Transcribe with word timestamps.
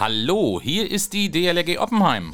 Hallo, 0.00 0.60
hier 0.62 0.88
ist 0.88 1.12
die 1.12 1.28
DLRG 1.28 1.78
Oppenheim. 1.80 2.32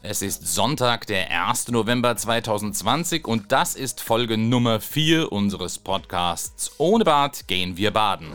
Es 0.00 0.22
ist 0.22 0.46
Sonntag, 0.46 1.08
der 1.08 1.48
1. 1.48 1.72
November 1.72 2.16
2020 2.16 3.26
und 3.26 3.50
das 3.50 3.74
ist 3.74 4.00
Folge 4.00 4.38
Nummer 4.38 4.78
4 4.78 5.32
unseres 5.32 5.80
Podcasts 5.80 6.70
Ohne 6.78 7.02
Bad 7.02 7.48
gehen 7.48 7.76
wir 7.76 7.90
baden. 7.90 8.28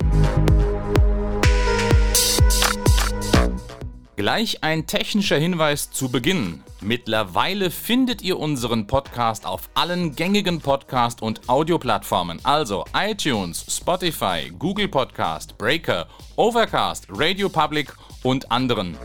Gleich 4.19 4.65
ein 4.65 4.85
technischer 4.85 5.37
Hinweis 5.37 5.91
zu 5.91 6.09
Beginn. 6.11 6.61
Mittlerweile 6.81 7.71
findet 7.71 8.21
ihr 8.21 8.37
unseren 8.37 8.85
Podcast 8.85 9.45
auf 9.45 9.69
allen 9.75 10.13
gängigen 10.13 10.59
Podcast- 10.59 11.21
und 11.21 11.47
Audioplattformen, 11.47 12.37
also 12.43 12.83
iTunes, 12.93 13.65
Spotify, 13.69 14.51
Google 14.59 14.89
Podcast, 14.89 15.57
Breaker, 15.57 16.05
Overcast, 16.35 17.07
Radio 17.09 17.47
Public 17.47 17.93
und 18.21 18.51
anderen. 18.51 18.97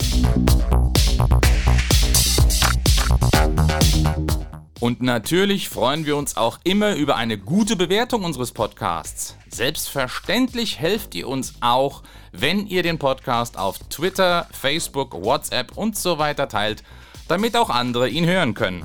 Und 4.85 5.01
natürlich 5.01 5.71
freuen 5.71 6.05
wir 6.05 6.15
uns 6.15 6.37
auch 6.37 6.59
immer 6.63 6.95
über 6.95 7.17
eine 7.17 7.39
gute 7.39 7.75
Bewertung 7.75 8.23
unseres 8.23 8.53
Podcasts. 8.53 9.35
Selbstverständlich 9.49 10.79
helft 10.79 11.15
ihr 11.15 11.27
uns 11.27 11.55
auch, 11.63 12.03
wenn 12.33 12.67
ihr 12.67 12.83
den 12.83 12.99
Podcast 12.99 13.57
auf 13.57 13.79
Twitter, 13.89 14.47
Facebook, 14.53 15.15
WhatsApp 15.15 15.75
und 15.79 15.97
so 15.97 16.19
weiter 16.19 16.49
teilt, 16.49 16.85
damit 17.29 17.57
auch 17.57 17.71
andere 17.71 18.11
ihn 18.11 18.27
hören 18.27 18.53
können. 18.53 18.85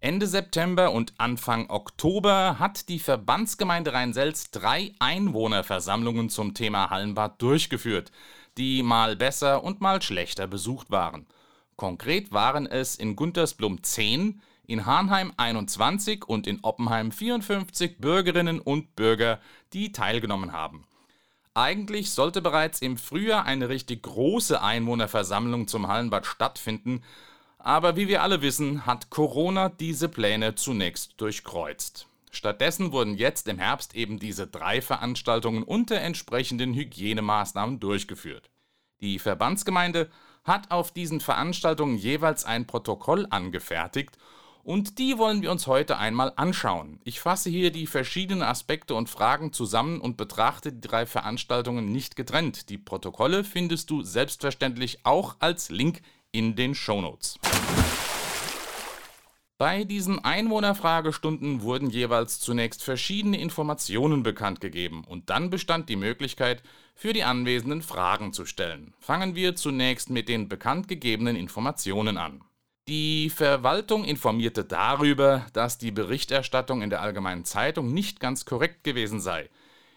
Ende 0.00 0.26
September 0.26 0.92
und 0.92 1.12
Anfang 1.18 1.68
Oktober 1.68 2.58
hat 2.58 2.88
die 2.88 2.98
Verbandsgemeinde 2.98 3.92
Rhein-Selz 3.92 4.50
drei 4.50 4.92
Einwohnerversammlungen 4.98 6.30
zum 6.30 6.54
Thema 6.54 6.90
Hallenbad 6.90 7.40
durchgeführt 7.40 8.10
die 8.56 8.82
mal 8.82 9.16
besser 9.16 9.64
und 9.64 9.80
mal 9.80 10.02
schlechter 10.02 10.46
besucht 10.46 10.90
waren. 10.90 11.26
Konkret 11.76 12.32
waren 12.32 12.66
es 12.66 12.96
in 12.96 13.16
Guntersblum 13.16 13.82
10, 13.82 14.42
in 14.66 14.86
Hahnheim 14.86 15.32
21 15.36 16.26
und 16.26 16.46
in 16.46 16.60
Oppenheim 16.62 17.10
54 17.10 17.98
Bürgerinnen 17.98 18.60
und 18.60 18.94
Bürger, 18.96 19.40
die 19.72 19.92
teilgenommen 19.92 20.52
haben. 20.52 20.84
Eigentlich 21.54 22.10
sollte 22.10 22.42
bereits 22.42 22.80
im 22.80 22.96
Frühjahr 22.96 23.44
eine 23.44 23.68
richtig 23.68 24.02
große 24.02 24.62
Einwohnerversammlung 24.62 25.66
zum 25.66 25.88
Hallenbad 25.88 26.26
stattfinden, 26.26 27.02
aber 27.62 27.96
wie 27.96 28.08
wir 28.08 28.22
alle 28.22 28.42
wissen, 28.42 28.86
hat 28.86 29.10
Corona 29.10 29.68
diese 29.68 30.08
Pläne 30.08 30.54
zunächst 30.54 31.20
durchkreuzt. 31.20 32.06
Stattdessen 32.30 32.92
wurden 32.92 33.16
jetzt 33.16 33.48
im 33.48 33.58
Herbst 33.58 33.94
eben 33.94 34.18
diese 34.18 34.46
drei 34.46 34.80
Veranstaltungen 34.80 35.62
unter 35.62 35.96
entsprechenden 35.96 36.74
Hygienemaßnahmen 36.74 37.80
durchgeführt. 37.80 38.50
Die 39.00 39.18
Verbandsgemeinde 39.18 40.10
hat 40.44 40.70
auf 40.70 40.92
diesen 40.92 41.20
Veranstaltungen 41.20 41.96
jeweils 41.96 42.44
ein 42.44 42.66
Protokoll 42.66 43.26
angefertigt 43.30 44.16
und 44.62 44.98
die 44.98 45.18
wollen 45.18 45.42
wir 45.42 45.50
uns 45.50 45.66
heute 45.66 45.96
einmal 45.98 46.32
anschauen. 46.36 47.00
Ich 47.04 47.20
fasse 47.20 47.50
hier 47.50 47.72
die 47.72 47.86
verschiedenen 47.86 48.42
Aspekte 48.42 48.94
und 48.94 49.08
Fragen 49.08 49.52
zusammen 49.52 50.00
und 50.00 50.16
betrachte 50.16 50.72
die 50.72 50.80
drei 50.80 51.06
Veranstaltungen 51.06 51.90
nicht 51.90 52.14
getrennt. 52.14 52.68
Die 52.68 52.78
Protokolle 52.78 53.42
findest 53.42 53.90
du 53.90 54.02
selbstverständlich 54.02 55.04
auch 55.04 55.36
als 55.40 55.70
Link 55.70 56.02
in 56.32 56.56
den 56.56 56.74
Shownotes. 56.74 57.38
Bei 59.60 59.84
diesen 59.84 60.24
Einwohnerfragestunden 60.24 61.60
wurden 61.60 61.90
jeweils 61.90 62.40
zunächst 62.40 62.82
verschiedene 62.82 63.38
Informationen 63.38 64.22
bekannt 64.22 64.62
gegeben 64.62 65.04
und 65.06 65.28
dann 65.28 65.50
bestand 65.50 65.90
die 65.90 65.96
Möglichkeit, 65.96 66.62
für 66.94 67.12
die 67.12 67.24
Anwesenden 67.24 67.82
Fragen 67.82 68.32
zu 68.32 68.46
stellen. 68.46 68.94
Fangen 69.00 69.34
wir 69.34 69.56
zunächst 69.56 70.08
mit 70.08 70.30
den 70.30 70.48
bekannt 70.48 70.88
gegebenen 70.88 71.36
Informationen 71.36 72.16
an. 72.16 72.40
Die 72.88 73.28
Verwaltung 73.28 74.04
informierte 74.04 74.64
darüber, 74.64 75.46
dass 75.52 75.76
die 75.76 75.90
Berichterstattung 75.90 76.80
in 76.80 76.88
der 76.88 77.02
Allgemeinen 77.02 77.44
Zeitung 77.44 77.92
nicht 77.92 78.18
ganz 78.18 78.46
korrekt 78.46 78.82
gewesen 78.82 79.20
sei. 79.20 79.50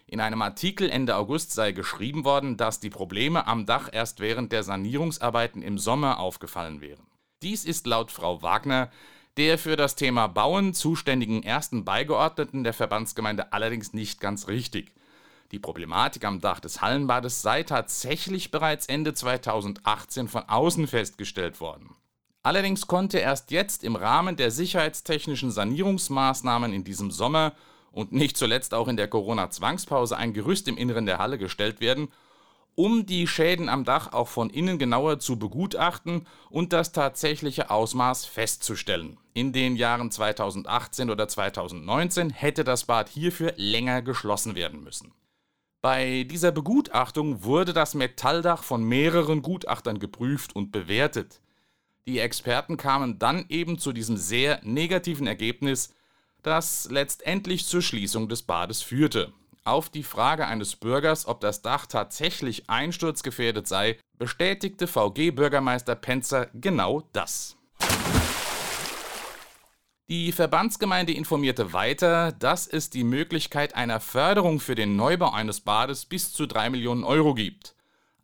In 0.06 0.20
einem 0.20 0.42
Artikel 0.42 0.90
Ende 0.90 1.16
August 1.16 1.52
sei 1.52 1.72
geschrieben 1.72 2.24
worden, 2.24 2.56
dass 2.56 2.80
die 2.80 2.90
Probleme 2.90 3.46
am 3.46 3.66
Dach 3.66 3.88
erst 3.90 4.20
während 4.20 4.52
der 4.52 4.62
Sanierungsarbeiten 4.62 5.62
im 5.62 5.78
Sommer 5.78 6.18
aufgefallen 6.18 6.80
wären. 6.80 7.06
Dies 7.42 7.64
ist 7.64 7.86
laut 7.86 8.10
Frau 8.10 8.42
Wagner 8.42 8.90
der 9.36 9.58
für 9.58 9.76
das 9.76 9.96
Thema 9.96 10.28
Bauen 10.28 10.74
zuständigen 10.74 11.42
ersten 11.42 11.84
Beigeordneten 11.84 12.62
der 12.62 12.72
Verbandsgemeinde 12.72 13.52
allerdings 13.52 13.92
nicht 13.92 14.20
ganz 14.20 14.48
richtig. 14.48 14.92
Die 15.50 15.58
Problematik 15.58 16.24
am 16.24 16.40
Dach 16.40 16.60
des 16.60 16.80
Hallenbades 16.80 17.42
sei 17.42 17.62
tatsächlich 17.64 18.50
bereits 18.50 18.86
Ende 18.86 19.12
2018 19.12 20.28
von 20.28 20.48
außen 20.48 20.86
festgestellt 20.86 21.60
worden. 21.60 21.96
Allerdings 22.42 22.86
konnte 22.86 23.18
erst 23.18 23.50
jetzt 23.50 23.84
im 23.84 23.96
Rahmen 23.96 24.36
der 24.36 24.50
sicherheitstechnischen 24.50 25.50
Sanierungsmaßnahmen 25.50 26.72
in 26.72 26.84
diesem 26.84 27.10
Sommer 27.10 27.54
und 27.94 28.12
nicht 28.12 28.36
zuletzt 28.36 28.74
auch 28.74 28.88
in 28.88 28.96
der 28.96 29.08
Corona-Zwangspause 29.08 30.16
ein 30.16 30.34
Gerüst 30.34 30.68
im 30.68 30.76
Inneren 30.76 31.06
der 31.06 31.18
Halle 31.18 31.38
gestellt 31.38 31.80
werden 31.80 32.08
um 32.74 33.06
die 33.06 33.26
Schäden 33.26 33.68
am 33.68 33.84
Dach 33.84 34.12
auch 34.12 34.28
von 34.28 34.50
innen 34.50 34.78
genauer 34.78 35.18
zu 35.18 35.38
begutachten 35.38 36.26
und 36.50 36.72
das 36.72 36.92
tatsächliche 36.92 37.70
Ausmaß 37.70 38.26
festzustellen. 38.26 39.18
In 39.32 39.52
den 39.52 39.76
Jahren 39.76 40.10
2018 40.10 41.10
oder 41.10 41.28
2019 41.28 42.30
hätte 42.30 42.64
das 42.64 42.84
Bad 42.84 43.08
hierfür 43.08 43.52
länger 43.56 44.02
geschlossen 44.02 44.54
werden 44.54 44.82
müssen. 44.82 45.12
Bei 45.82 46.24
dieser 46.24 46.50
Begutachtung 46.50 47.44
wurde 47.44 47.72
das 47.72 47.94
Metalldach 47.94 48.62
von 48.62 48.82
mehreren 48.82 49.42
Gutachtern 49.42 49.98
geprüft 49.98 50.56
und 50.56 50.72
bewertet. 50.72 51.40
Die 52.06 52.18
Experten 52.18 52.76
kamen 52.76 53.18
dann 53.18 53.44
eben 53.48 53.78
zu 53.78 53.92
diesem 53.92 54.16
sehr 54.16 54.60
negativen 54.62 55.26
Ergebnis, 55.26 55.94
das 56.46 56.88
letztendlich 56.90 57.66
zur 57.66 57.82
Schließung 57.82 58.28
des 58.28 58.42
Bades 58.42 58.82
führte. 58.82 59.32
Auf 59.64 59.88
die 59.88 60.02
Frage 60.02 60.46
eines 60.46 60.76
Bürgers, 60.76 61.26
ob 61.26 61.40
das 61.40 61.62
Dach 61.62 61.86
tatsächlich 61.86 62.68
einsturzgefährdet 62.68 63.66
sei, 63.66 63.98
bestätigte 64.18 64.86
VG-Bürgermeister 64.86 65.94
Penzer 65.94 66.48
genau 66.52 67.02
das. 67.12 67.56
Die 70.08 70.32
Verbandsgemeinde 70.32 71.14
informierte 71.14 71.72
weiter, 71.72 72.32
dass 72.32 72.66
es 72.66 72.90
die 72.90 73.04
Möglichkeit 73.04 73.74
einer 73.74 74.00
Förderung 74.00 74.60
für 74.60 74.74
den 74.74 74.96
Neubau 74.96 75.30
eines 75.30 75.62
Bades 75.62 76.04
bis 76.04 76.34
zu 76.34 76.44
3 76.44 76.68
Millionen 76.68 77.04
Euro 77.04 77.32
gibt. 77.32 77.74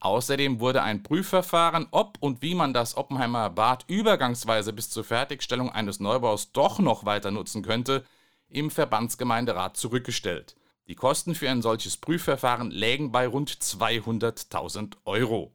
Außerdem 0.00 0.60
wurde 0.60 0.82
ein 0.82 1.02
Prüfverfahren, 1.02 1.86
ob 1.90 2.16
und 2.20 2.40
wie 2.40 2.54
man 2.54 2.72
das 2.72 2.96
Oppenheimer 2.96 3.50
Bad 3.50 3.84
übergangsweise 3.86 4.72
bis 4.72 4.88
zur 4.88 5.04
Fertigstellung 5.04 5.70
eines 5.70 6.00
Neubaus 6.00 6.52
doch 6.52 6.78
noch 6.78 7.04
weiter 7.04 7.30
nutzen 7.30 7.62
könnte, 7.62 8.04
im 8.48 8.70
Verbandsgemeinderat 8.70 9.76
zurückgestellt. 9.76 10.56
Die 10.88 10.94
Kosten 10.94 11.34
für 11.34 11.50
ein 11.50 11.62
solches 11.62 11.98
Prüfverfahren 11.98 12.70
lägen 12.70 13.12
bei 13.12 13.26
rund 13.28 13.50
200.000 13.50 14.94
Euro. 15.04 15.52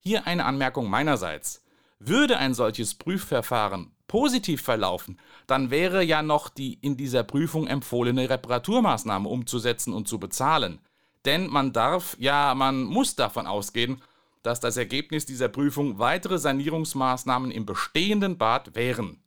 Hier 0.00 0.26
eine 0.26 0.44
Anmerkung 0.44 0.90
meinerseits. 0.90 1.64
Würde 1.98 2.36
ein 2.38 2.54
solches 2.54 2.94
Prüfverfahren 2.94 3.92
positiv 4.06 4.62
verlaufen, 4.62 5.18
dann 5.46 5.70
wäre 5.70 6.02
ja 6.02 6.22
noch 6.22 6.48
die 6.48 6.74
in 6.74 6.96
dieser 6.96 7.24
Prüfung 7.24 7.66
empfohlene 7.66 8.28
Reparaturmaßnahme 8.28 9.28
umzusetzen 9.28 9.92
und 9.92 10.08
zu 10.08 10.18
bezahlen. 10.18 10.80
Denn 11.26 11.48
man 11.48 11.72
darf, 11.72 12.16
ja, 12.18 12.54
man 12.54 12.84
muss 12.84 13.16
davon 13.16 13.46
ausgehen, 13.46 14.00
dass 14.42 14.60
das 14.60 14.76
Ergebnis 14.76 15.26
dieser 15.26 15.48
Prüfung 15.48 15.98
weitere 15.98 16.38
Sanierungsmaßnahmen 16.38 17.50
im 17.50 17.66
bestehenden 17.66 18.38
Bad 18.38 18.76
wären. 18.76 19.20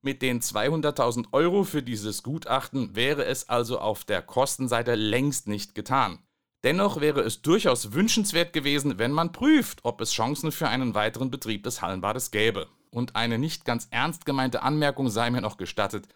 Mit 0.00 0.22
den 0.22 0.40
200.000 0.40 1.26
Euro 1.32 1.62
für 1.62 1.82
dieses 1.82 2.22
Gutachten 2.22 2.96
wäre 2.96 3.26
es 3.26 3.48
also 3.48 3.78
auf 3.78 4.02
der 4.04 4.22
Kostenseite 4.22 4.94
längst 4.94 5.46
nicht 5.46 5.74
getan. 5.74 6.18
Dennoch 6.64 7.00
wäre 7.00 7.20
es 7.20 7.42
durchaus 7.42 7.92
wünschenswert 7.92 8.52
gewesen, 8.52 8.98
wenn 8.98 9.12
man 9.12 9.32
prüft, 9.32 9.80
ob 9.84 10.00
es 10.00 10.12
Chancen 10.12 10.52
für 10.52 10.68
einen 10.68 10.94
weiteren 10.94 11.30
Betrieb 11.30 11.64
des 11.64 11.82
Hallenbades 11.82 12.30
gäbe. 12.30 12.66
Und 12.90 13.14
eine 13.14 13.38
nicht 13.38 13.64
ganz 13.64 13.88
ernst 13.90 14.24
gemeinte 14.24 14.62
Anmerkung 14.62 15.10
sei 15.10 15.30
mir 15.30 15.40
noch 15.40 15.56
gestattet. 15.56 16.08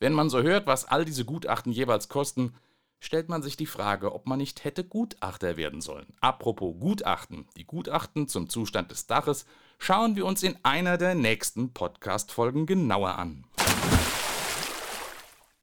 Wenn 0.00 0.12
man 0.12 0.28
so 0.28 0.42
hört, 0.42 0.66
was 0.66 0.86
all 0.86 1.04
diese 1.04 1.24
Gutachten 1.24 1.72
jeweils 1.72 2.08
kosten, 2.08 2.54
stellt 3.02 3.28
man 3.28 3.42
sich 3.42 3.56
die 3.56 3.66
Frage, 3.66 4.14
ob 4.14 4.28
man 4.28 4.38
nicht 4.38 4.62
hätte 4.62 4.84
Gutachter 4.84 5.56
werden 5.56 5.80
sollen. 5.80 6.06
Apropos 6.20 6.76
Gutachten. 6.78 7.48
Die 7.56 7.66
Gutachten 7.66 8.28
zum 8.28 8.48
Zustand 8.48 8.92
des 8.92 9.08
Daches 9.08 9.44
schauen 9.78 10.14
wir 10.14 10.24
uns 10.24 10.44
in 10.44 10.56
einer 10.62 10.96
der 10.98 11.16
nächsten 11.16 11.72
Podcast-Folgen 11.72 12.64
genauer 12.64 13.18
an. 13.18 13.44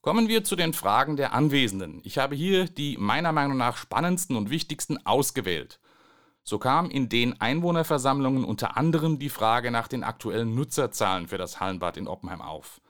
Kommen 0.01 0.27
wir 0.27 0.43
zu 0.43 0.57
den 0.57 0.73
Fragen 0.73 1.15
der 1.15 1.33
Anwesenden. 1.33 2.01
Ich 2.03 2.17
habe 2.17 2.35
hier 2.35 2.65
die 2.65 2.97
meiner 2.97 3.31
Meinung 3.31 3.57
nach 3.57 3.77
spannendsten 3.77 4.35
und 4.35 4.49
wichtigsten 4.49 5.05
ausgewählt. 5.05 5.79
So 6.43 6.59
kam 6.59 6.89
in 6.89 7.07
den 7.07 7.39
Einwohnerversammlungen 7.39 8.43
unter 8.43 8.75
anderem 8.75 9.17
die 9.17 9.29
Frage 9.29 9.71
nach 9.71 9.87
den 9.87 10.03
aktuellen 10.03 10.55
Nutzerzahlen 10.55 11.27
für 11.27 11.37
das 11.37 11.61
Hallenbad 11.61 11.95
in 11.95 12.07
Oppenheim 12.07 12.41
auf. 12.41 12.81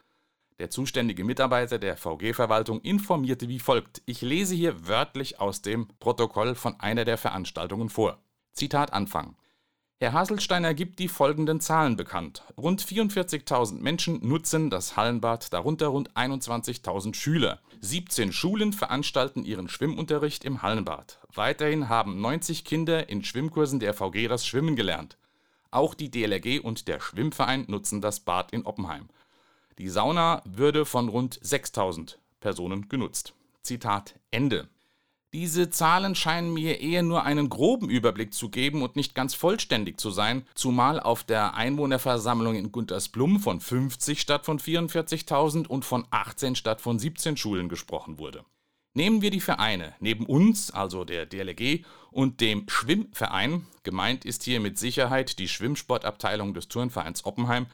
Der 0.60 0.70
zuständige 0.70 1.24
Mitarbeiter 1.24 1.80
der 1.80 1.96
VG-Verwaltung 1.96 2.82
informierte 2.82 3.48
wie 3.48 3.60
folgt. 3.60 4.02
Ich 4.06 4.22
lese 4.22 4.56
hier 4.56 4.88
wörtlich 4.88 5.40
aus 5.40 5.62
dem 5.62 5.88
Protokoll 6.00 6.54
von 6.54 6.78
einer 6.82 7.06
der 7.06 7.18
Veranstaltungen 7.18 7.90
vor. 7.90 8.20
Zitat 8.52 8.92
Anfang. 8.92 9.38
Herr 10.02 10.12
Haselsteiner 10.14 10.74
gibt 10.74 11.00
die 11.00 11.08
folgenden 11.08 11.62
Zahlen 11.62 11.96
bekannt. 11.96 12.44
Rund 12.58 12.82
44.000 12.82 13.80
Menschen 13.80 14.26
nutzen 14.26 14.70
das 14.70 14.98
Hallenbad, 14.98 15.54
darunter 15.54 15.88
rund 15.88 16.12
21.000 16.14 17.16
Schüler. 17.16 17.60
17 17.80 18.34
Schulen 18.34 18.74
veranstalten 18.74 19.44
ihren 19.44 19.70
Schwimmunterricht 19.70 20.44
im 20.44 20.62
Hallenbad. 20.62 21.20
Weiterhin 21.34 21.88
haben 21.88 22.20
90 22.20 22.66
Kinder 22.66 23.08
in 23.10 23.24
Schwimmkursen 23.24 23.80
der 23.80 23.94
VG 23.94 24.28
das 24.28 24.46
Schwimmen 24.46 24.76
gelernt. 24.76 25.18
Auch 25.72 25.94
die 25.94 26.12
DLRG 26.12 26.60
und 26.62 26.88
der 26.90 27.00
Schwimmverein 27.00 27.66
nutzen 27.68 28.02
das 28.02 28.22
Bad 28.22 28.52
in 28.52 28.66
Oppenheim. 28.66 29.10
Die 29.80 29.88
Sauna 29.88 30.42
würde 30.44 30.86
von 30.86 31.08
rund 31.08 31.40
6000 31.42 32.20
Personen 32.42 32.90
genutzt. 32.90 33.34
Zitat 33.62 34.20
Ende. 34.30 34.68
Diese 35.32 35.70
Zahlen 35.70 36.16
scheinen 36.16 36.54
mir 36.54 36.82
eher 36.82 37.02
nur 37.02 37.24
einen 37.24 37.50
groben 37.50 37.90
Überblick 37.90 38.34
zu 38.34 38.50
geben 38.50 38.82
und 38.82 38.98
nicht 38.98 39.16
ganz 39.16 39.36
vollständig 39.36 39.98
zu 39.98 40.12
sein, 40.12 40.46
zumal 40.54 41.00
auf 41.00 41.24
der 41.24 41.54
Einwohnerversammlung 41.54 42.56
in 42.56 42.74
Guntersblum 42.74 43.40
von 43.40 43.62
50 43.62 44.20
statt 44.20 44.46
von 44.46 44.60
44.000 44.60 45.66
und 45.68 45.86
von 45.86 46.06
18 46.12 46.56
statt 46.56 46.82
von 46.82 47.00
17 47.00 47.38
Schulen 47.38 47.70
gesprochen 47.70 48.18
wurde. 48.18 48.44
Nehmen 48.96 49.22
wir 49.22 49.32
die 49.32 49.40
Vereine. 49.40 49.94
Neben 50.02 50.26
uns, 50.26 50.72
also 50.72 51.06
der 51.06 51.26
DLG 51.26 51.86
und 52.12 52.42
dem 52.42 52.68
Schwimmverein, 52.68 53.66
gemeint 53.84 54.26
ist 54.26 54.44
hier 54.44 54.60
mit 54.60 54.78
Sicherheit 54.78 55.40
die 55.40 55.48
Schwimmsportabteilung 55.48 56.54
des 56.54 56.68
Turnvereins 56.68 57.24
Oppenheim, 57.24 57.68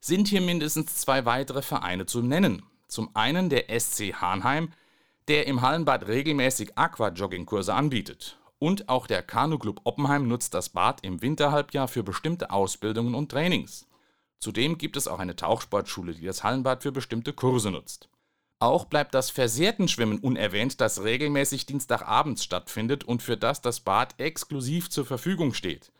sind 0.00 0.28
hier 0.28 0.40
mindestens 0.40 0.96
zwei 0.96 1.24
weitere 1.24 1.62
Vereine 1.62 2.06
zu 2.06 2.22
nennen. 2.22 2.62
Zum 2.88 3.10
einen 3.14 3.48
der 3.50 3.64
SC 3.78 4.14
Hahnheim, 4.14 4.72
der 5.28 5.46
im 5.46 5.62
Hallenbad 5.62 6.06
regelmäßig 6.06 6.78
Aquajoggingkurse 6.78 7.74
anbietet. 7.74 8.38
Und 8.58 8.88
auch 8.88 9.06
der 9.06 9.22
Kanuclub 9.22 9.80
Oppenheim 9.84 10.28
nutzt 10.28 10.54
das 10.54 10.70
Bad 10.70 11.04
im 11.04 11.20
Winterhalbjahr 11.20 11.88
für 11.88 12.02
bestimmte 12.02 12.50
Ausbildungen 12.50 13.14
und 13.14 13.30
Trainings. 13.30 13.86
Zudem 14.38 14.78
gibt 14.78 14.96
es 14.96 15.08
auch 15.08 15.18
eine 15.18 15.36
Tauchsportschule, 15.36 16.14
die 16.14 16.24
das 16.24 16.44
Hallenbad 16.44 16.82
für 16.82 16.92
bestimmte 16.92 17.32
Kurse 17.32 17.70
nutzt. 17.70 18.08
Auch 18.58 18.86
bleibt 18.86 19.14
das 19.14 19.30
Versehrtenschwimmen 19.30 20.18
unerwähnt, 20.18 20.80
das 20.80 21.02
regelmäßig 21.02 21.66
Dienstagabends 21.66 22.42
stattfindet 22.42 23.04
und 23.04 23.22
für 23.22 23.36
das 23.36 23.60
das 23.60 23.80
Bad 23.80 24.18
exklusiv 24.18 24.88
zur 24.88 25.04
Verfügung 25.04 25.52
steht. 25.52 25.92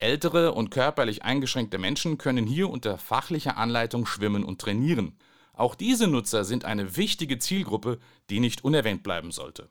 Ältere 0.00 0.52
und 0.52 0.70
körperlich 0.70 1.24
eingeschränkte 1.24 1.78
Menschen 1.78 2.18
können 2.18 2.46
hier 2.46 2.70
unter 2.70 2.98
fachlicher 2.98 3.56
Anleitung 3.56 4.06
schwimmen 4.06 4.44
und 4.44 4.60
trainieren. 4.60 5.16
Auch 5.54 5.74
diese 5.74 6.06
Nutzer 6.06 6.44
sind 6.44 6.64
eine 6.64 6.96
wichtige 6.96 7.38
Zielgruppe, 7.38 7.98
die 8.30 8.38
nicht 8.38 8.62
unerwähnt 8.62 9.02
bleiben 9.02 9.32
sollte. 9.32 9.68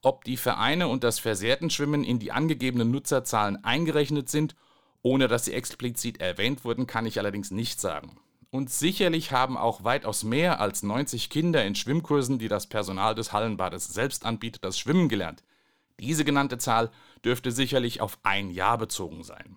Ob 0.00 0.24
die 0.24 0.38
Vereine 0.38 0.88
und 0.88 1.04
das 1.04 1.18
Versehrtenschwimmen 1.18 2.02
in 2.02 2.18
die 2.18 2.32
angegebenen 2.32 2.90
Nutzerzahlen 2.90 3.62
eingerechnet 3.62 4.30
sind, 4.30 4.56
ohne 5.02 5.28
dass 5.28 5.44
sie 5.44 5.52
explizit 5.52 6.20
erwähnt 6.20 6.64
wurden, 6.64 6.86
kann 6.86 7.04
ich 7.04 7.18
allerdings 7.18 7.50
nicht 7.50 7.78
sagen. 7.78 8.16
Und 8.50 8.70
sicherlich 8.70 9.32
haben 9.32 9.58
auch 9.58 9.84
weitaus 9.84 10.24
mehr 10.24 10.60
als 10.60 10.82
90 10.82 11.28
Kinder 11.28 11.64
in 11.66 11.74
Schwimmkursen, 11.74 12.38
die 12.38 12.48
das 12.48 12.66
Personal 12.66 13.14
des 13.14 13.34
Hallenbades 13.34 13.88
selbst 13.88 14.24
anbietet, 14.24 14.64
das 14.64 14.78
Schwimmen 14.78 15.10
gelernt. 15.10 15.42
Diese 16.00 16.24
genannte 16.24 16.58
Zahl 16.58 16.90
dürfte 17.24 17.50
sicherlich 17.50 18.00
auf 18.00 18.18
ein 18.22 18.50
Jahr 18.50 18.78
bezogen 18.78 19.24
sein. 19.24 19.56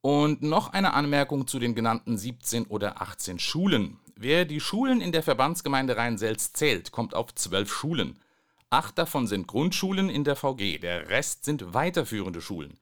Und 0.00 0.42
noch 0.42 0.72
eine 0.72 0.94
Anmerkung 0.94 1.46
zu 1.46 1.58
den 1.58 1.74
genannten 1.74 2.16
17 2.16 2.66
oder 2.66 3.02
18 3.02 3.38
Schulen. 3.38 3.98
Wer 4.16 4.44
die 4.44 4.60
Schulen 4.60 5.00
in 5.00 5.12
der 5.12 5.22
Verbandsgemeinde 5.22 5.96
Rhein-Selz 5.96 6.52
zählt, 6.52 6.92
kommt 6.92 7.14
auf 7.14 7.34
12 7.34 7.72
Schulen. 7.72 8.18
Acht 8.70 8.98
davon 8.98 9.26
sind 9.26 9.46
Grundschulen 9.46 10.10
in 10.10 10.24
der 10.24 10.36
VG, 10.36 10.78
der 10.78 11.08
Rest 11.08 11.44
sind 11.44 11.72
weiterführende 11.72 12.40
Schulen. 12.40 12.78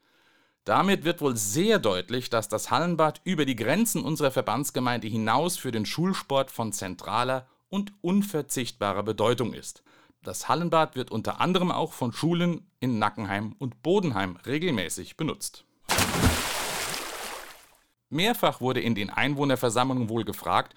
Damit 0.64 1.04
wird 1.04 1.20
wohl 1.20 1.36
sehr 1.36 1.78
deutlich, 1.78 2.28
dass 2.28 2.48
das 2.48 2.72
Hallenbad 2.72 3.20
über 3.22 3.44
die 3.44 3.54
Grenzen 3.54 4.02
unserer 4.02 4.32
Verbandsgemeinde 4.32 5.06
hinaus 5.06 5.56
für 5.56 5.70
den 5.70 5.86
Schulsport 5.86 6.50
von 6.50 6.72
zentraler 6.72 7.46
und 7.68 7.92
unverzichtbarer 8.00 9.04
Bedeutung 9.04 9.54
ist. 9.54 9.84
Das 10.22 10.48
Hallenbad 10.48 10.96
wird 10.96 11.10
unter 11.10 11.40
anderem 11.40 11.70
auch 11.70 11.92
von 11.92 12.12
Schulen 12.12 12.70
in 12.80 12.98
Nackenheim 12.98 13.54
und 13.58 13.82
Bodenheim 13.82 14.36
regelmäßig 14.44 15.16
benutzt. 15.16 15.64
Mehrfach 18.08 18.60
wurde 18.60 18.80
in 18.80 18.94
den 18.94 19.10
Einwohnerversammlungen 19.10 20.08
wohl 20.08 20.24
gefragt, 20.24 20.74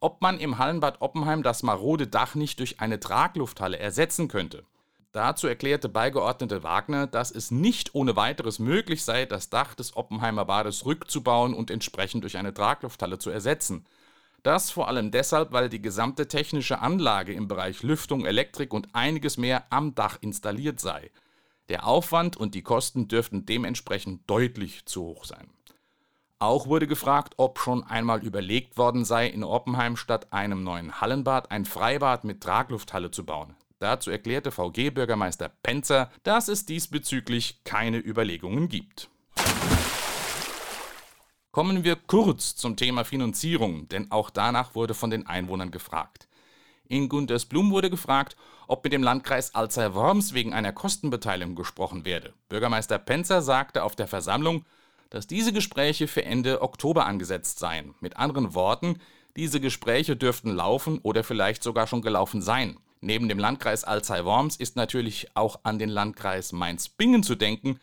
ob 0.00 0.20
man 0.20 0.38
im 0.38 0.58
Hallenbad 0.58 1.00
Oppenheim 1.00 1.42
das 1.42 1.62
marode 1.62 2.06
Dach 2.06 2.34
nicht 2.34 2.58
durch 2.58 2.80
eine 2.80 3.00
Traglufthalle 3.00 3.78
ersetzen 3.78 4.28
könnte. 4.28 4.64
Dazu 5.12 5.46
erklärte 5.46 5.88
Beigeordnete 5.88 6.64
Wagner, 6.64 7.06
dass 7.06 7.30
es 7.30 7.52
nicht 7.52 7.94
ohne 7.94 8.16
weiteres 8.16 8.58
möglich 8.58 9.04
sei, 9.04 9.26
das 9.26 9.48
Dach 9.48 9.76
des 9.76 9.96
Oppenheimer 9.96 10.44
Bades 10.44 10.84
rückzubauen 10.84 11.54
und 11.54 11.70
entsprechend 11.70 12.24
durch 12.24 12.36
eine 12.36 12.52
Traglufthalle 12.52 13.20
zu 13.20 13.30
ersetzen. 13.30 13.86
Das 14.44 14.70
vor 14.70 14.88
allem 14.88 15.10
deshalb, 15.10 15.52
weil 15.52 15.70
die 15.70 15.80
gesamte 15.80 16.28
technische 16.28 16.80
Anlage 16.80 17.32
im 17.32 17.48
Bereich 17.48 17.82
Lüftung, 17.82 18.26
Elektrik 18.26 18.74
und 18.74 18.94
einiges 18.94 19.38
mehr 19.38 19.64
am 19.70 19.94
Dach 19.94 20.18
installiert 20.20 20.80
sei. 20.80 21.10
Der 21.70 21.86
Aufwand 21.86 22.36
und 22.36 22.54
die 22.54 22.60
Kosten 22.60 23.08
dürften 23.08 23.46
dementsprechend 23.46 24.28
deutlich 24.28 24.84
zu 24.84 25.02
hoch 25.02 25.24
sein. 25.24 25.48
Auch 26.38 26.66
wurde 26.66 26.86
gefragt, 26.86 27.32
ob 27.38 27.58
schon 27.58 27.84
einmal 27.84 28.22
überlegt 28.22 28.76
worden 28.76 29.06
sei, 29.06 29.28
in 29.28 29.44
Oppenheim 29.44 29.96
statt 29.96 30.30
einem 30.30 30.62
neuen 30.62 31.00
Hallenbad 31.00 31.50
ein 31.50 31.64
Freibad 31.64 32.24
mit 32.24 32.42
Traglufthalle 32.42 33.10
zu 33.10 33.24
bauen. 33.24 33.56
Dazu 33.78 34.10
erklärte 34.10 34.50
VG-Bürgermeister 34.50 35.48
Penzer, 35.62 36.10
dass 36.22 36.48
es 36.48 36.66
diesbezüglich 36.66 37.64
keine 37.64 37.96
Überlegungen 37.96 38.68
gibt. 38.68 39.08
Kommen 41.54 41.84
wir 41.84 41.94
kurz 41.94 42.56
zum 42.56 42.74
Thema 42.74 43.04
Finanzierung, 43.04 43.86
denn 43.88 44.10
auch 44.10 44.30
danach 44.30 44.74
wurde 44.74 44.92
von 44.92 45.10
den 45.10 45.28
Einwohnern 45.28 45.70
gefragt. 45.70 46.26
In 46.88 47.08
Guntersblum 47.08 47.70
wurde 47.70 47.90
gefragt, 47.90 48.36
ob 48.66 48.82
mit 48.82 48.92
dem 48.92 49.04
Landkreis 49.04 49.54
Alzey-Worms 49.54 50.34
wegen 50.34 50.52
einer 50.52 50.72
Kostenbeteiligung 50.72 51.54
gesprochen 51.54 52.04
werde. 52.04 52.32
Bürgermeister 52.48 52.98
Penzer 52.98 53.40
sagte 53.40 53.84
auf 53.84 53.94
der 53.94 54.08
Versammlung, 54.08 54.64
dass 55.10 55.28
diese 55.28 55.52
Gespräche 55.52 56.08
für 56.08 56.24
Ende 56.24 56.60
Oktober 56.60 57.06
angesetzt 57.06 57.60
seien. 57.60 57.94
Mit 58.00 58.16
anderen 58.16 58.54
Worten, 58.56 58.98
diese 59.36 59.60
Gespräche 59.60 60.16
dürften 60.16 60.50
laufen 60.50 60.98
oder 61.04 61.22
vielleicht 61.22 61.62
sogar 61.62 61.86
schon 61.86 62.02
gelaufen 62.02 62.42
sein. 62.42 62.78
Neben 63.00 63.28
dem 63.28 63.38
Landkreis 63.38 63.84
Alzey-Worms 63.84 64.56
ist 64.56 64.74
natürlich 64.74 65.28
auch 65.36 65.60
an 65.62 65.78
den 65.78 65.90
Landkreis 65.90 66.50
Mainz-Bingen 66.50 67.22
zu 67.22 67.36
denken, 67.36 67.78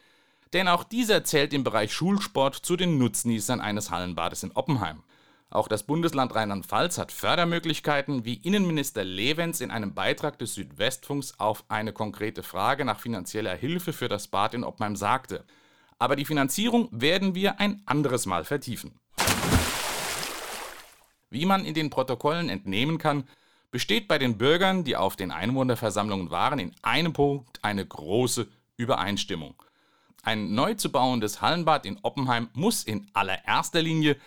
denn 0.54 0.68
auch 0.68 0.84
dieser 0.84 1.24
zählt 1.24 1.54
im 1.54 1.64
Bereich 1.64 1.94
Schulsport 1.94 2.56
zu 2.56 2.76
den 2.76 2.98
Nutznießern 2.98 3.62
eines 3.62 3.92
Hallenbades 3.92 4.44
in 4.44 4.52
Oppenheim. 4.52 5.04
Auch 5.50 5.68
das 5.68 5.84
Bundesland 5.84 6.34
Rheinland-Pfalz 6.34 6.98
hat 6.98 7.12
Fördermöglichkeiten, 7.12 8.24
wie 8.24 8.36
Innenminister 8.36 9.04
Levens 9.04 9.60
in 9.60 9.70
einem 9.70 9.94
Beitrag 9.94 10.40
des 10.40 10.54
Südwestfunks 10.54 11.40
auf 11.40 11.66
eine 11.68 11.92
konkrete 11.92 12.42
Frage 12.42 12.86
nach 12.86 13.02
finanzieller 13.02 13.56
Hilfe 13.56 13.92
für 13.92 14.08
das 14.08 14.30
Bad 14.30 14.54
in 14.54 14.64
Oppenheim 14.64 14.96
sagte. 14.96 15.44
Aber 16.00 16.16
die 16.16 16.26
Finanzierung 16.26 16.88
werden 16.92 17.36
wir 17.36 17.60
ein 17.60 17.84
anderes 17.86 18.26
Mal 18.26 18.46
vertiefen. 18.46 18.98
Wie 21.30 21.46
man 21.46 21.66
in 21.66 21.74
den 21.74 21.90
Protokollen 21.90 22.50
entnehmen 22.50 22.98
kann, 22.98 23.26
besteht 23.72 24.08
bei 24.08 24.18
den 24.18 24.38
Bürgern, 24.38 24.84
die 24.84 24.96
auf 24.96 25.16
den 25.16 25.32
Einwohnerversammlungen 25.32 26.30
waren, 26.30 26.60
in 26.60 26.76
einem 26.82 27.14
Punkt 27.14 27.60
eine 27.62 27.86
große 27.86 28.48
Übereinstimmung. 28.78 29.56
Ein 30.24 30.54
neu 30.54 30.76
zu 30.76 30.92
bauendes 30.92 31.42
Hallenbad 31.42 31.86
in 31.86 31.98
Oppenheim 32.04 32.50
muss 32.54 32.84
in 32.84 33.10
allererster 33.14 33.82
Linie 33.82 34.18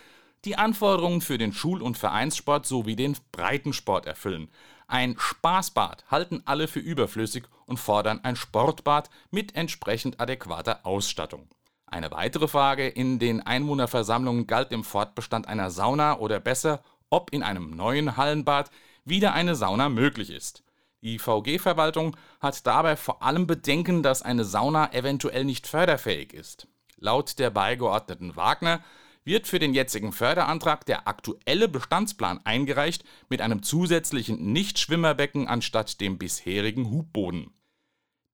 die 0.45 0.57
Anforderungen 0.57 1.21
für 1.21 1.39
den 1.39 1.53
Schul- 1.53 1.83
und 1.83 1.97
Vereinssport 1.97 2.67
sowie 2.67 2.97
den 2.97 3.17
Breitensport 3.31 4.05
erfüllen. 4.05 4.51
Ein 4.89 5.17
Spaßbad 5.19 6.05
halten 6.11 6.43
alle 6.45 6.69
für 6.69 6.81
überflüssig 6.81 7.45
und 7.67 7.79
fordern 7.79 8.21
ein 8.25 8.37
Sportbad 8.37 9.09
mit 9.31 9.55
entsprechend 9.55 10.21
adäquater 10.21 10.85
Ausstattung. 10.85 11.49
Eine 11.87 12.11
weitere 12.11 12.49
Frage 12.49 12.89
in 12.89 13.21
den 13.21 13.41
Einwohnerversammlungen 13.41 14.49
galt 14.49 14.73
dem 14.73 14.83
Fortbestand 14.83 15.47
einer 15.47 15.71
Sauna 15.71 16.19
oder 16.19 16.41
besser, 16.41 16.83
ob 17.09 17.33
in 17.33 17.45
einem 17.45 17.71
neuen 17.71 18.17
Hallenbad 18.17 18.71
wieder 19.05 19.33
eine 19.33 19.55
Sauna 19.55 19.89
möglich 19.89 20.31
ist. 20.31 20.65
Die 21.05 21.19
VG-Verwaltung 21.19 22.17
hat 22.41 22.67
dabei 22.67 22.97
vor 22.97 23.23
allem 23.23 23.47
Bedenken, 23.47 24.03
dass 24.03 24.23
eine 24.23 24.45
Sauna 24.45 24.95
eventuell 24.95 25.45
nicht 25.45 25.67
förderfähig 25.67 26.33
ist. 26.33 26.67
Laut 26.97 27.39
der 27.39 27.51
Beigeordneten 27.51 28.37
Wagner 28.37 28.83
wird 29.23 29.47
für 29.47 29.59
den 29.59 29.75
jetzigen 29.75 30.13
Förderantrag 30.13 30.87
der 30.87 31.07
aktuelle 31.07 31.69
Bestandsplan 31.69 32.41
eingereicht 32.45 33.05
mit 33.29 33.43
einem 33.43 33.63
zusätzlichen 33.63 34.53
Nichtschwimmerbecken 34.53 35.47
anstatt 35.47 36.01
dem 36.01 36.17
bisherigen 36.17 36.91
Hubboden. 36.91 37.53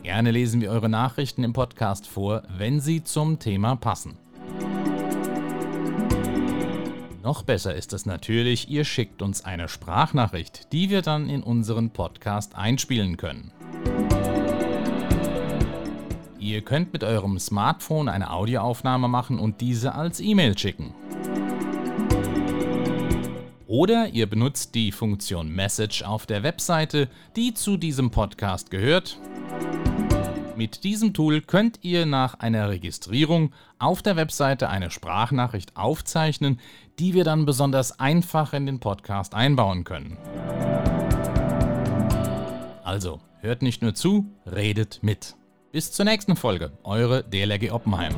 Gerne 0.02 0.30
lesen 0.30 0.62
wir 0.62 0.70
eure 0.70 0.88
Nachrichten 0.88 1.44
im 1.44 1.52
Podcast 1.52 2.06
vor, 2.06 2.44
wenn 2.56 2.80
sie 2.80 3.04
zum 3.04 3.38
Thema 3.38 3.76
passen. 3.76 4.16
Noch 7.22 7.42
besser 7.42 7.74
ist 7.74 7.92
es 7.92 8.06
natürlich, 8.06 8.70
ihr 8.70 8.84
schickt 8.84 9.20
uns 9.20 9.44
eine 9.44 9.68
Sprachnachricht, 9.68 10.72
die 10.72 10.88
wir 10.88 11.02
dann 11.02 11.28
in 11.28 11.42
unseren 11.42 11.90
Podcast 11.90 12.54
einspielen 12.54 13.18
können. 13.18 13.52
Ihr 16.40 16.62
könnt 16.62 16.94
mit 16.94 17.04
eurem 17.04 17.38
Smartphone 17.38 18.08
eine 18.08 18.30
Audioaufnahme 18.30 19.08
machen 19.08 19.38
und 19.38 19.60
diese 19.60 19.94
als 19.94 20.20
E-Mail 20.20 20.56
schicken. 20.56 20.94
Oder 23.66 24.08
ihr 24.08 24.26
benutzt 24.26 24.74
die 24.74 24.90
Funktion 24.90 25.54
Message 25.54 26.02
auf 26.02 26.24
der 26.24 26.42
Webseite, 26.42 27.08
die 27.36 27.52
zu 27.52 27.76
diesem 27.76 28.10
Podcast 28.10 28.70
gehört. 28.70 29.20
Mit 30.56 30.82
diesem 30.82 31.12
Tool 31.12 31.42
könnt 31.42 31.78
ihr 31.82 32.06
nach 32.06 32.34
einer 32.40 32.70
Registrierung 32.70 33.52
auf 33.78 34.00
der 34.00 34.16
Webseite 34.16 34.70
eine 34.70 34.90
Sprachnachricht 34.90 35.76
aufzeichnen, 35.76 36.58
die 36.98 37.12
wir 37.12 37.24
dann 37.24 37.44
besonders 37.44 38.00
einfach 38.00 38.54
in 38.54 38.64
den 38.64 38.80
Podcast 38.80 39.34
einbauen 39.34 39.84
können. 39.84 40.16
Also, 42.82 43.20
hört 43.40 43.60
nicht 43.60 43.82
nur 43.82 43.94
zu, 43.94 44.24
redet 44.46 45.00
mit. 45.02 45.36
Bis 45.72 45.92
zur 45.92 46.04
nächsten 46.04 46.34
Folge, 46.34 46.72
eure 46.82 47.22
DLRG 47.22 47.70
Oppenheim. 47.70 48.12